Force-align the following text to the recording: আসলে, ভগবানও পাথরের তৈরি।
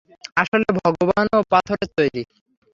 আসলে, 0.37 0.67
ভগবানও 0.79 1.39
পাথরের 1.51 1.89
তৈরি। 1.97 2.21